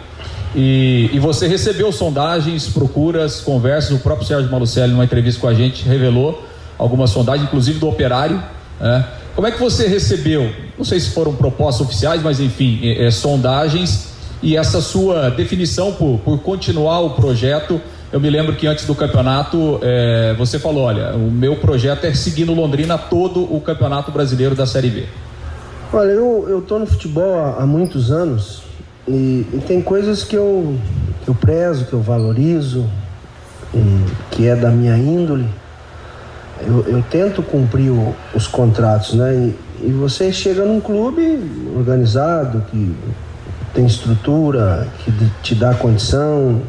[0.55, 3.91] E, e, você recebeu sondagens, procuras, conversas.
[3.91, 6.43] O próprio Sérgio Malucelli, numa entrevista com a gente, revelou
[6.77, 8.43] algumas sondagens, inclusive do operário.
[8.79, 9.05] Né?
[9.35, 10.51] Como é que você recebeu?
[10.77, 14.10] Não sei se foram propostas oficiais, mas enfim, é, é, sondagens
[14.41, 17.79] e essa sua definição por, por continuar o projeto.
[18.11, 22.13] Eu me lembro que antes do campeonato é, você falou: olha, o meu projeto é
[22.13, 25.05] seguir no Londrina todo o campeonato brasileiro da Série B.
[25.93, 28.63] Olha, eu, tô no futebol há, há muitos anos
[29.07, 30.77] e, e, tem coisas que eu,
[31.23, 32.89] que eu prezo, que eu valorizo,
[34.31, 35.47] que é da minha índole
[36.65, 39.33] eu, eu tento cumprir o, os contratos, né?
[39.81, 41.39] E, e você chega num clube
[41.75, 42.95] organizado, que
[43.73, 46.61] tem estrutura, que te dá condição,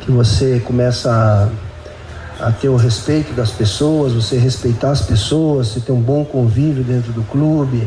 [0.00, 1.10] que você começa
[2.40, 6.24] a, a, ter o respeito das pessoas, você respeitar as pessoas, você ter um bom
[6.24, 7.86] convívio dentro do clube,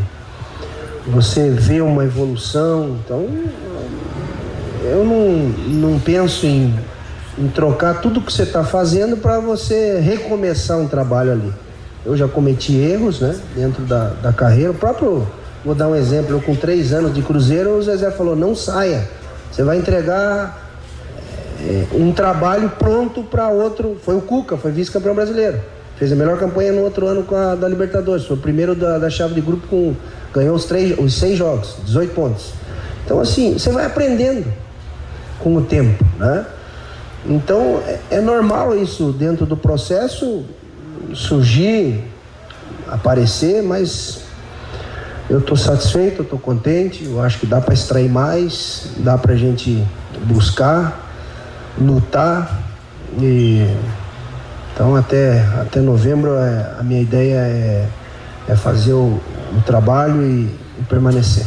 [1.07, 2.97] você vê uma evolução.
[3.03, 3.27] Então,
[4.83, 6.73] eu não, não penso em
[7.37, 11.53] em trocar tudo que você está fazendo para você recomeçar um trabalho ali.
[12.05, 14.71] Eu já cometi erros, né, dentro da, da carreira.
[14.71, 15.27] O próprio,
[15.65, 19.09] vou dar um exemplo, eu com três anos de Cruzeiro, o Zezé falou: não saia,
[19.51, 20.63] você vai entregar
[21.61, 23.97] é, um trabalho pronto para outro.
[24.03, 25.59] Foi o Cuca, foi vice-campeão brasileiro.
[25.97, 28.25] Fez a melhor campanha no outro ano com a da Libertadores.
[28.25, 29.95] Foi o primeiro da, da chave de grupo com.
[30.33, 32.51] Ganhou os, três, os seis jogos, 18 pontos.
[33.05, 34.45] Então, assim, você vai aprendendo
[35.39, 36.45] com o tempo, né?
[37.25, 40.43] Então é, é normal isso dentro do processo
[41.13, 42.03] surgir,
[42.87, 44.24] aparecer, mas
[45.29, 49.35] eu estou satisfeito, estou contente, eu acho que dá para extrair mais, dá para a
[49.35, 49.83] gente
[50.25, 51.03] buscar,
[51.79, 52.63] lutar
[53.19, 53.67] e
[54.73, 57.87] então até, até novembro é, a minha ideia é,
[58.47, 59.19] é fazer o,
[59.57, 61.45] o trabalho e, e permanecer.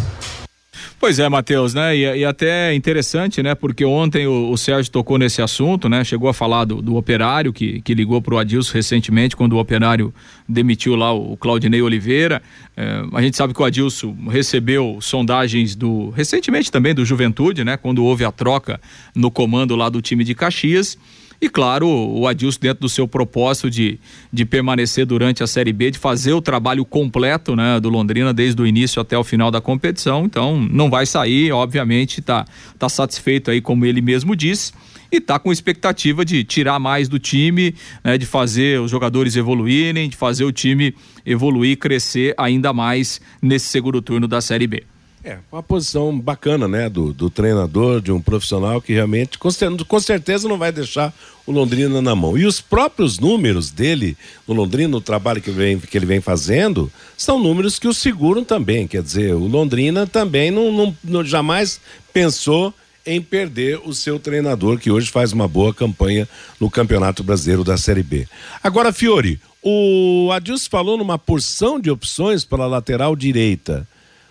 [1.01, 1.97] Pois é, Matheus, né?
[1.97, 3.55] E, e, até interessante, né?
[3.55, 6.03] Porque ontem o, o, Sérgio tocou nesse assunto, né?
[6.03, 9.59] Chegou a falar do, do operário que, que ligou para o Adilson recentemente, quando o
[9.61, 10.13] operário
[10.49, 12.43] demitiu lá o, Claudinei Oliveira.
[12.77, 16.11] É, a gente sabe que o Adilson recebeu sondagens do.
[16.11, 17.77] recentemente também do Juventude, né?
[17.77, 18.81] Quando houve a troca
[19.15, 20.99] no comando lá do time de Caxias.
[21.41, 24.01] E claro, o Adilson dentro do seu propósito de,
[24.33, 28.61] de permanecer durante a Série B, de fazer o trabalho completo, né, do Londrina desde
[28.61, 30.25] o início até o final da competição.
[30.25, 32.45] Então, não vai sair, obviamente, tá
[32.77, 34.73] tá satisfeito aí como ele mesmo disse
[35.13, 40.09] e tá com expectativa de tirar mais do time, né, de fazer os jogadores evoluírem,
[40.09, 44.83] de fazer o time evoluir, crescer ainda mais nesse segundo turno da Série B.
[45.29, 49.85] É, uma posição bacana, né, do, do treinador, de um profissional que realmente, com, cer-
[49.87, 51.13] com certeza, não vai deixar
[51.47, 52.39] o Londrina na mão.
[52.39, 56.91] E os próprios números dele, no Londrina, o trabalho que, vem, que ele vem fazendo,
[57.15, 58.87] são números que o seguram também.
[58.87, 61.79] Quer dizer, o Londrina também não, não, não- jamais
[62.11, 62.73] pensou
[63.05, 66.27] em perder o seu treinador, que hoje faz uma boa campanha
[66.59, 68.27] no Campeonato Brasileiro da Série B.
[68.63, 73.87] Agora, Fiore, o Adilson falou numa porção de opções para a lateral direita.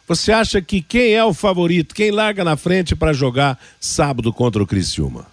[0.07, 4.63] Você acha que quem é o favorito, quem larga na frente para jogar sábado contra
[4.63, 5.25] o Criciúma?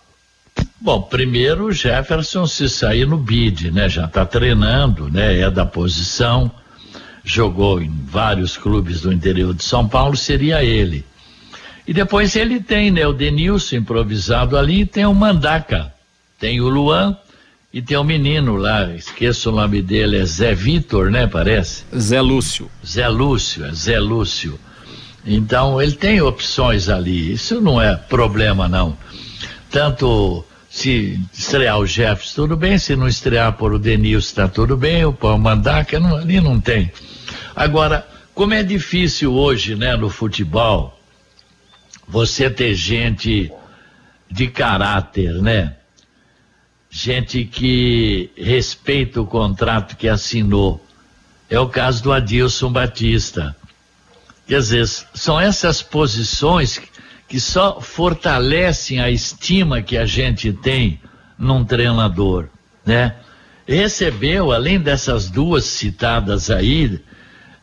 [0.81, 3.89] Bom, primeiro o Jefferson se sair no bid, né?
[3.89, 5.39] Já está treinando, né?
[5.39, 6.51] É da posição,
[7.25, 11.05] jogou em vários clubes do interior de São Paulo, seria ele.
[11.87, 13.07] E depois ele tem, né?
[13.07, 15.95] O Denilson improvisado ali, e tem o Mandaca,
[16.39, 17.17] tem o Luan
[17.75, 21.27] e tem o menino lá, esqueço o nome dele, é Zé Vitor, né?
[21.27, 21.83] Parece.
[21.99, 22.71] Zé Lúcio.
[22.87, 24.61] Zé Lúcio, é Zé Lúcio.
[25.27, 28.97] Então ele tem opções ali, isso não é problema não.
[29.73, 34.77] Tanto se estrear o Jefferson, tudo bem, se não estrear por o Denilson, está tudo
[34.77, 36.93] bem, o Paulo Mandaca, não, ali não tem.
[37.57, 38.07] Agora,
[38.37, 40.97] como é difícil hoje, né, no futebol,
[42.07, 43.51] você ter gente
[44.31, 45.75] de caráter, né?
[46.97, 50.81] Gente que respeita o contrato que assinou.
[51.51, 53.55] É o caso do Adilson Batista.
[54.47, 56.81] Quer dizer, são essas posições
[57.29, 61.01] que só fortalecem a estima que a gente tem
[61.37, 62.47] num treinador,
[62.87, 63.17] né?
[63.67, 67.03] Recebeu, além dessas duas citadas aí,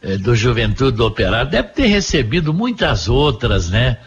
[0.03, 3.97] eh, do Juventude do Operário, deve ter recebido muitas outras, né?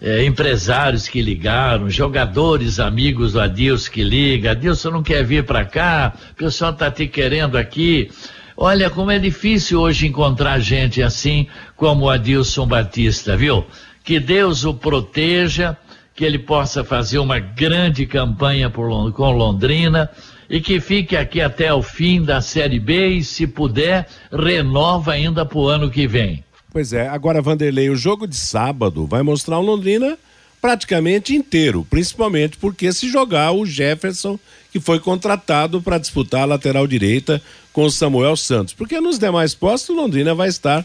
[0.00, 5.64] Eh, empresários que ligaram, jogadores amigos do Adilson que liga, Adilson não quer vir para
[5.64, 8.10] cá, o pessoal tá te querendo aqui.
[8.56, 13.64] Olha como é difícil hoje encontrar gente assim como o Adilson Batista, viu?
[14.04, 15.76] Que Deus o proteja,
[16.14, 20.10] que ele possa fazer uma grande campanha por com Londrina
[20.48, 25.44] e que fique aqui até o fim da Série B e, se puder, renova ainda
[25.44, 26.44] para o ano que vem.
[26.72, 30.18] Pois é, agora, Vanderlei, o jogo de sábado vai mostrar o Londrina
[30.60, 34.38] praticamente inteiro, principalmente porque se jogar o Jefferson,
[34.72, 37.40] que foi contratado para disputar a lateral direita
[37.72, 38.74] com o Samuel Santos.
[38.74, 40.84] Porque nos demais postos, o Londrina vai estar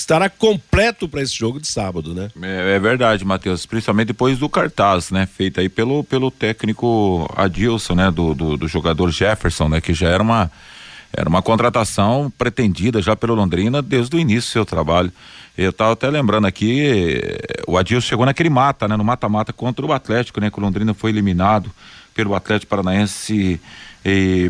[0.00, 2.30] estará completo para esse jogo de sábado, né?
[2.42, 7.94] É, é verdade, Matheus, principalmente depois do cartaz, né, feito aí pelo, pelo técnico Adilson,
[7.94, 10.50] né, do, do, do jogador Jefferson, né, que já era uma
[11.12, 15.10] era uma contratação pretendida já pelo Londrina desde o início do seu trabalho.
[15.56, 19.86] Eu estava até lembrando aqui, eh, o Adilson chegou naquele mata, né, no mata-mata contra
[19.86, 21.70] o Atlético, né, que o Londrina foi eliminado
[22.14, 23.60] pelo Atlético Paranaense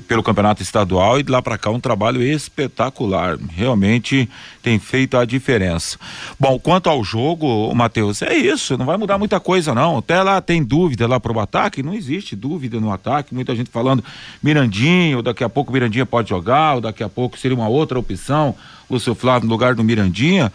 [0.07, 3.39] pelo campeonato estadual e de lá para cá um trabalho espetacular.
[3.51, 4.29] Realmente
[4.63, 5.99] tem feito a diferença.
[6.39, 9.99] Bom, quanto ao jogo, Matheus, é isso, não vai mudar muita coisa não.
[9.99, 13.35] Até lá tem dúvida lá pro ataque, não existe dúvida no ataque.
[13.35, 14.05] Muita gente falando
[14.43, 17.99] Mirandinho, daqui a pouco o Mirandinha pode jogar, ou daqui a pouco seria uma outra
[17.99, 18.55] opção,
[18.91, 20.53] Lúcio Flávio no lugar do Mirandinha.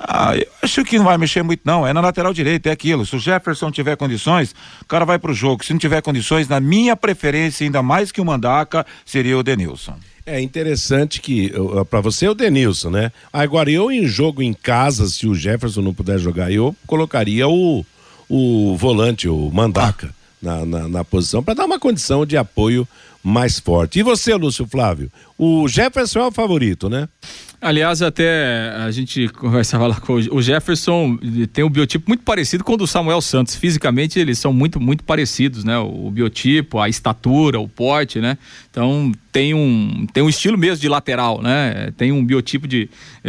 [0.00, 1.86] Ah, eu acho que não vai mexer muito, não.
[1.86, 3.04] É na lateral direita, é aquilo.
[3.04, 5.62] Se o Jefferson tiver condições, o cara vai pro jogo.
[5.62, 9.94] Se não tiver condições, na minha preferência, ainda mais que o Mandaca, seria o Denilson.
[10.24, 11.52] É interessante que,
[11.90, 13.12] para você é o Denilson, né?
[13.32, 17.84] Agora, eu em jogo em casa, se o Jefferson não puder jogar, eu colocaria o,
[18.28, 22.88] o volante, o Mandaca, na, na, na posição, para dar uma condição de apoio
[23.22, 23.98] mais forte.
[23.98, 25.10] E você, Lúcio Flávio?
[25.36, 27.08] O Jefferson é o favorito, né?
[27.62, 31.18] Aliás, até a gente conversava lá com o Jefferson,
[31.52, 33.54] tem um biotipo muito parecido com o do Samuel Santos.
[33.54, 35.76] Fisicamente, eles são muito, muito parecidos, né?
[35.76, 38.38] O biotipo, a estatura, o porte, né?
[38.70, 41.92] Então, tem um, tem um estilo mesmo de lateral, né?
[41.98, 42.88] Tem um biotipo de,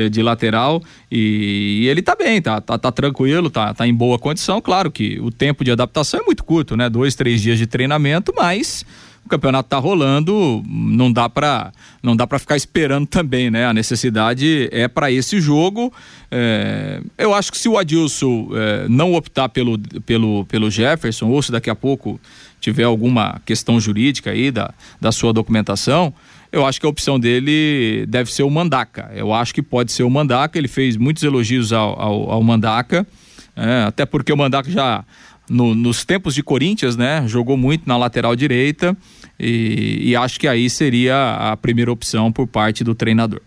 [0.10, 4.18] de lateral e, e ele tá bem, tá, tá, tá tranquilo, tá, tá em boa
[4.18, 4.62] condição.
[4.62, 6.90] Claro que o tempo de adaptação é muito curto, né?
[6.90, 8.86] Dois, três dias de treinamento, mas
[9.26, 13.66] o campeonato tá rolando, não dá para não dá para ficar esperando também, né?
[13.66, 15.94] A necessidade é para esse jogo.
[16.32, 21.42] É, eu acho que se o Adilson é, não optar pelo, pelo, pelo Jefferson, ou
[21.42, 22.20] se daqui a pouco
[22.60, 26.14] tiver alguma questão jurídica aí da, da sua documentação,
[26.52, 29.12] eu acho que a opção dele deve ser o Mandaca.
[29.16, 30.58] Eu acho que pode ser o Mandaca.
[30.58, 33.08] Ele fez muitos elogios ao, ao, ao Mandaca,
[33.56, 35.06] é, até porque o Mandaca já
[35.52, 37.24] no, nos tempos de Corinthians, né?
[37.28, 38.98] Jogou muito na lateral direita
[39.38, 43.42] e, e acho que aí seria a primeira opção por parte do treinador.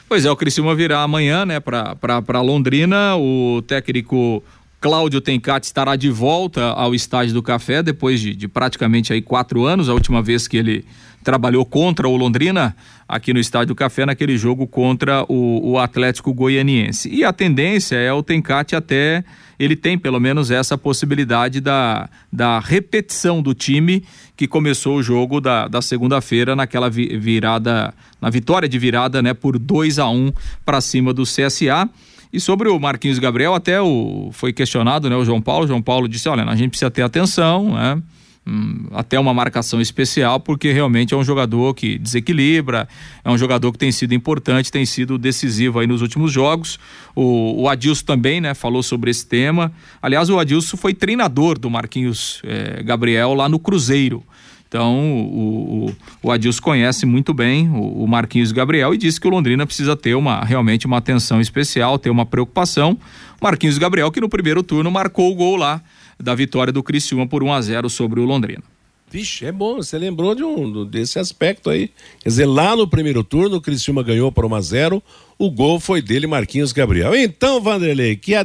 [0.08, 3.14] Pois é, o Criciúma virá amanhã, né, para Londrina.
[3.16, 4.42] O técnico
[4.80, 9.66] Cláudio Tencati estará de volta ao estádio do Café depois de, de, praticamente aí quatro
[9.66, 10.86] anos, a última vez que ele
[11.22, 12.74] trabalhou contra o Londrina
[13.06, 17.10] aqui no estádio do Café naquele jogo contra o, o Atlético Goianiense.
[17.10, 19.22] E a tendência é o Tencati até
[19.58, 24.04] ele tem pelo menos essa possibilidade da, da repetição do time
[24.38, 29.34] que começou o jogo da, da segunda-feira naquela vi, virada, na vitória de virada, né,
[29.34, 30.32] por 2 a 1 um
[30.64, 31.90] para cima do CSA.
[32.32, 35.64] E sobre o Marquinhos Gabriel, até o, foi questionado, né, o João Paulo.
[35.64, 38.00] O João Paulo disse: olha, a gente precisa ter atenção, né?
[38.48, 42.88] Hum, até uma marcação especial, porque realmente é um jogador que desequilibra,
[43.22, 46.78] é um jogador que tem sido importante, tem sido decisivo aí nos últimos jogos.
[47.14, 49.70] O, o Adilson também, né, falou sobre esse tema.
[50.00, 54.24] Aliás, o Adilson foi treinador do Marquinhos eh, Gabriel lá no Cruzeiro.
[54.66, 59.26] Então, o, o, o Adilson conhece muito bem o, o, Marquinhos Gabriel e disse que
[59.26, 62.98] o Londrina precisa ter uma realmente uma atenção especial, ter uma preocupação.
[63.42, 65.82] Marquinhos Gabriel, que no primeiro turno marcou o gol lá
[66.18, 68.62] da vitória do Criciúma por 1 a 0 sobre o Londrina.
[69.10, 71.90] Vixe, é bom, você lembrou de um, desse aspecto aí.
[72.20, 75.02] Quer dizer, lá no primeiro turno, o Criciúma ganhou por 1 a 0
[75.38, 77.14] o gol foi dele, Marquinhos Gabriel.
[77.14, 78.44] Então, Vanderlei, que a,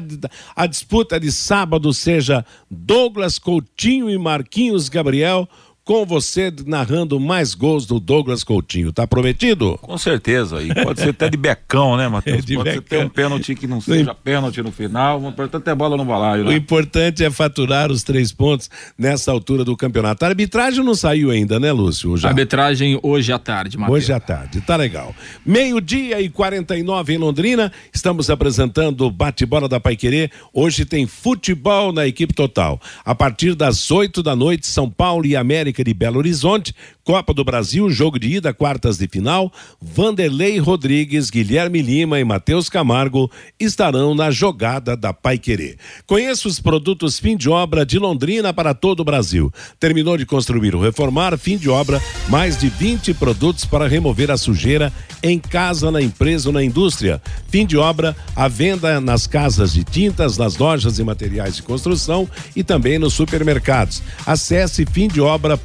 [0.55, 5.49] a disputa de sábado seja Douglas Coutinho e Marquinhos Gabriel,
[5.85, 8.93] com você narrando mais gols do Douglas Coutinho.
[8.93, 9.77] Tá prometido?
[9.81, 10.61] Com certeza.
[10.63, 12.43] E pode ser até de becão, né, Matheus?
[12.45, 12.81] De pode becão.
[12.83, 15.19] ser ter um pênalti que não seja pênalti no final.
[15.21, 16.55] O importante é bola no balaio, O né?
[16.55, 20.23] importante é faturar os três pontos nessa altura do campeonato.
[20.23, 22.15] A arbitragem não saiu ainda, né, Lúcio?
[22.15, 22.29] Já.
[22.29, 23.97] Arbitragem hoje à tarde, Matheus.
[24.03, 25.13] Hoje à tarde, tá legal.
[25.45, 30.29] Meio-dia e 49 em Londrina, estamos apresentando o bate-bola da Paiquerê.
[30.53, 32.79] Hoje tem futebol na equipe total.
[33.03, 37.43] A partir das 8 da noite, São Paulo e América de Belo Horizonte, Copa do
[37.43, 39.51] Brasil, jogo de ida, quartas de final.
[39.81, 45.77] Vanderlei Rodrigues, Guilherme Lima e Matheus Camargo estarão na jogada da Paiquerê.
[46.05, 49.51] Conheça os produtos fim de obra de Londrina para todo o Brasil.
[49.79, 54.37] Terminou de construir ou reformar, fim de obra, mais de 20 produtos para remover a
[54.37, 57.21] sujeira em casa, na empresa ou na indústria.
[57.47, 62.27] Fim de obra, a venda nas casas de tintas, nas lojas e materiais de construção
[62.55, 64.01] e também nos supermercados.
[64.25, 65.62] Acesse fimdeobra.com.br.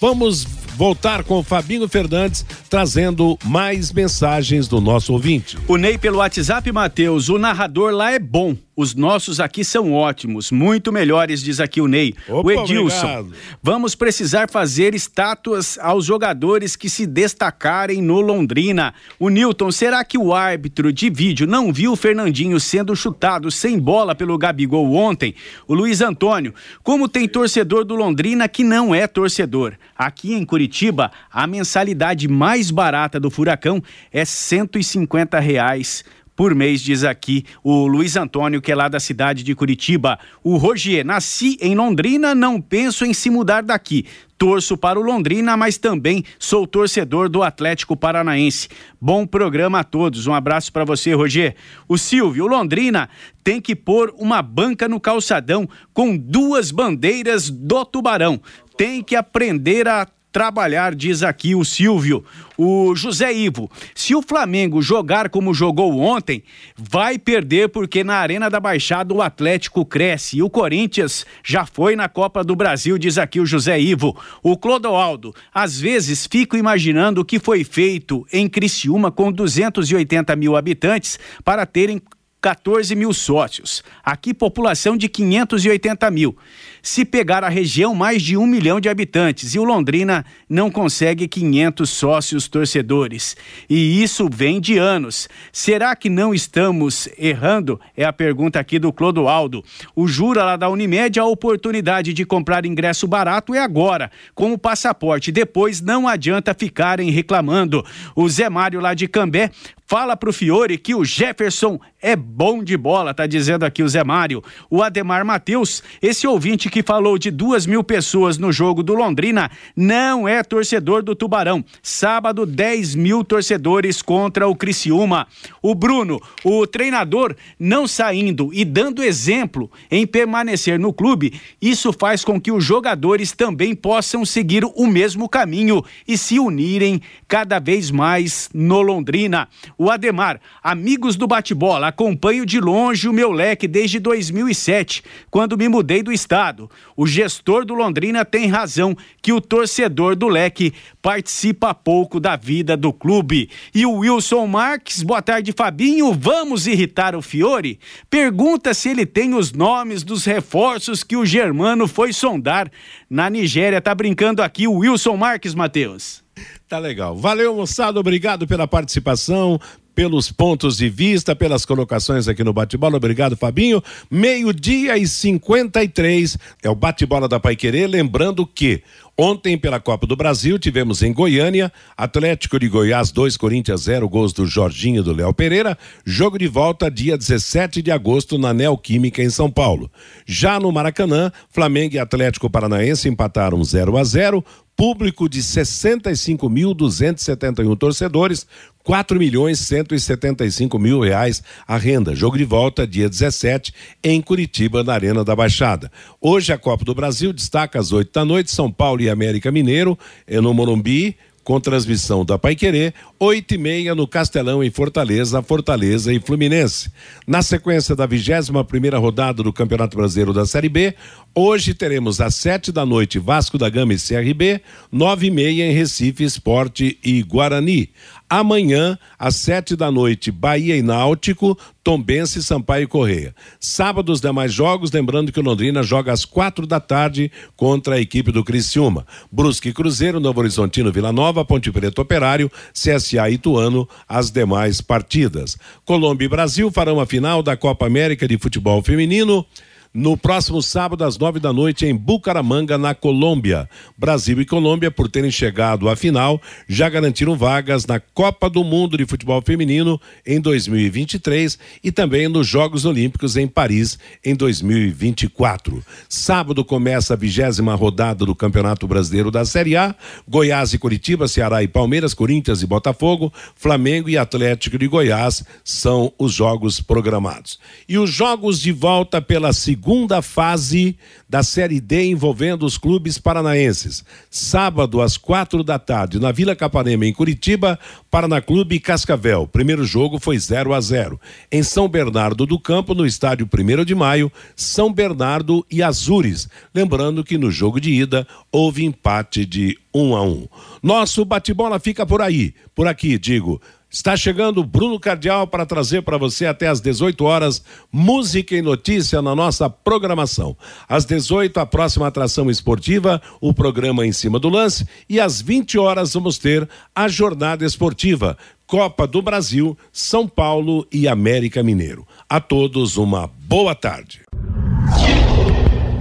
[0.00, 0.44] Vamos
[0.76, 5.58] voltar com Fabinho Fernandes trazendo mais mensagens do nosso ouvinte.
[5.66, 8.56] O Ney pelo WhatsApp, Matheus, o narrador lá é bom.
[8.80, 12.14] Os nossos aqui são ótimos, muito melhores, diz aqui o Ney.
[12.28, 12.96] Opa, o Edilson.
[12.96, 13.32] obrigado.
[13.60, 18.94] Vamos precisar fazer estátuas aos jogadores que se destacarem no Londrina.
[19.18, 23.76] O Newton, será que o árbitro de vídeo não viu o Fernandinho sendo chutado sem
[23.76, 25.34] bola pelo Gabigol ontem?
[25.66, 29.74] O Luiz Antônio, como tem torcedor do Londrina que não é torcedor?
[29.96, 36.04] Aqui em Curitiba, a mensalidade mais barata do Furacão é 150 reais
[36.38, 40.16] por mês, diz aqui o Luiz Antônio, que é lá da cidade de Curitiba.
[40.40, 44.06] O Rogier, nasci em Londrina, não penso em se mudar daqui.
[44.38, 48.68] Torço para o Londrina, mas também sou torcedor do Atlético Paranaense.
[49.00, 50.28] Bom programa a todos.
[50.28, 51.56] Um abraço para você, Roger.
[51.88, 53.08] O Silvio, o Londrina
[53.42, 58.40] tem que pôr uma banca no calçadão com duas bandeiras do Tubarão.
[58.76, 62.24] Tem que aprender a trabalhar, diz aqui o Silvio.
[62.56, 66.42] O José Ivo, se o Flamengo jogar como jogou ontem,
[66.76, 71.94] vai perder porque na Arena da Baixada o Atlético cresce e o Corinthians já foi
[71.94, 74.16] na Copa do Brasil, diz aqui o José Ivo.
[74.42, 80.56] O Clodoaldo, às vezes fico imaginando o que foi feito em Criciúma com 280 mil
[80.56, 82.02] habitantes para terem
[82.40, 83.82] 14 mil sócios.
[84.04, 86.36] Aqui, população de 580 mil.
[86.80, 89.54] Se pegar a região, mais de um milhão de habitantes.
[89.54, 93.36] E o Londrina não consegue 500 sócios torcedores.
[93.68, 95.28] E isso vem de anos.
[95.52, 97.80] Será que não estamos errando?
[97.96, 99.64] É a pergunta aqui do Clodoaldo.
[99.94, 104.58] O Jura lá da Unimed, a oportunidade de comprar ingresso barato é agora, com o
[104.58, 105.32] passaporte.
[105.32, 107.84] Depois não adianta ficarem reclamando.
[108.14, 109.50] O Zé Mário lá de Cambé
[109.90, 114.04] Fala pro Fiore que o Jefferson é bom de bola, tá dizendo aqui o Zé
[114.04, 114.44] Mário.
[114.68, 119.50] O Ademar Matheus, esse ouvinte que falou de duas mil pessoas no jogo do Londrina,
[119.74, 121.64] não é torcedor do Tubarão.
[121.82, 125.26] Sábado, 10 mil torcedores contra o Criciúma.
[125.62, 132.26] O Bruno, o treinador, não saindo e dando exemplo em permanecer no clube, isso faz
[132.26, 137.90] com que os jogadores também possam seguir o mesmo caminho e se unirem cada vez
[137.90, 139.48] mais no Londrina.
[139.80, 145.68] O Ademar, amigos do bate-bola, acompanho de longe o meu leque desde 2007, quando me
[145.68, 146.68] mudei do estado.
[146.96, 152.76] O gestor do Londrina tem razão que o torcedor do leque participa pouco da vida
[152.76, 153.48] do clube.
[153.72, 156.12] E o Wilson Marques, boa tarde, Fabinho.
[156.12, 157.78] Vamos irritar o Fiore?
[158.10, 162.68] Pergunta se ele tem os nomes dos reforços que o Germano foi sondar
[163.08, 163.80] na Nigéria.
[163.80, 166.26] Tá brincando aqui o Wilson Marques, Matheus.
[166.68, 167.16] Tá legal.
[167.16, 167.98] Valeu, moçada.
[167.98, 169.58] Obrigado pela participação,
[169.98, 172.98] pelos pontos de vista, pelas colocações aqui no bate-bola.
[172.98, 173.82] Obrigado, Fabinho.
[174.08, 177.88] Meio-dia e 53 é o bate-bola da Pai Querer.
[177.88, 178.84] Lembrando que
[179.20, 184.32] Ontem, pela Copa do Brasil, tivemos em Goiânia, Atlético de Goiás 2, Corinthians 0, gols
[184.32, 185.76] do Jorginho e do Léo Pereira.
[186.06, 189.90] Jogo de volta dia 17 de agosto na Neoquímica, em São Paulo.
[190.24, 194.44] Já no Maracanã, Flamengo e Atlético Paranaense empataram 0 a 0
[194.76, 198.46] público de 65.271 torcedores,
[198.88, 202.14] 4 milhões 175 mil reais a renda.
[202.14, 203.70] Jogo de volta dia 17
[204.02, 205.92] em Curitiba, na Arena da Baixada.
[206.18, 209.98] Hoje a Copa do Brasil destaca às 8 da noite São Paulo e América Mineiro,
[210.26, 211.14] é no Morumbi
[211.48, 216.90] com transmissão da Paiquerê, oito e meia no Castelão em Fortaleza, Fortaleza e Fluminense.
[217.26, 220.94] Na sequência da 21 primeira rodada do Campeonato Brasileiro da Série B,
[221.34, 224.60] hoje teremos às sete da noite Vasco da Gama e CRB,
[224.92, 227.88] nove e meia em Recife, Esporte e Guarani.
[228.30, 233.34] Amanhã, às sete da noite, Bahia e Náutico, Tombense, Sampaio e Correia.
[233.58, 238.00] Sábado, os demais jogos, lembrando que o Londrina joga às quatro da tarde contra a
[238.00, 239.06] equipe do Criciúma.
[239.32, 245.56] Brusque Cruzeiro, Novo Horizontino, Vila Nova, Ponte Preta Operário, CSA Ituano, as demais partidas.
[245.86, 249.46] Colômbia e Brasil farão a final da Copa América de Futebol Feminino
[249.92, 253.68] no próximo sábado, às nove da noite, em Bucaramanga, na Colômbia.
[253.96, 258.96] Brasil e Colômbia, por terem chegado à final, já garantiram vagas na Copa do Mundo
[258.96, 265.82] de Futebol Feminino em 2023 e também nos Jogos Olímpicos em Paris em 2024.
[266.08, 269.94] Sábado começa a vigésima rodada do Campeonato Brasileiro da Série A.
[270.28, 276.12] Goiás e Curitiba, Ceará e Palmeiras, Corinthians e Botafogo, Flamengo e Atlético de Goiás são
[276.18, 277.58] os jogos programados.
[277.88, 280.96] E os jogos de volta pela segunda segunda fase
[281.28, 284.04] da Série D envolvendo os clubes paranaenses.
[284.28, 287.78] Sábado, às quatro da tarde, na Vila Capanema, em Curitiba,
[288.10, 289.46] Paraná Clube e Cascavel.
[289.46, 291.20] Primeiro jogo foi 0 a 0
[291.50, 296.48] Em São Bernardo do Campo, no estádio 1 de maio, São Bernardo e Azures.
[296.74, 300.48] Lembrando que no jogo de ida houve empate de 1 um a 1 um.
[300.82, 303.60] Nosso bate-bola fica por aí, por aqui, digo.
[303.90, 309.22] Está chegando Bruno Cardial para trazer para você até às 18 horas música e notícia
[309.22, 310.54] na nossa programação.
[310.86, 315.78] Às 18 a próxima atração esportiva, o programa em cima do lance e às 20
[315.78, 318.36] horas vamos ter a jornada esportiva,
[318.66, 322.06] Copa do Brasil, São Paulo e América Mineiro.
[322.28, 324.20] A todos uma boa tarde.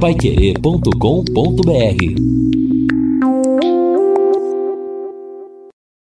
[0.01, 2.56] Paiquerê.com.br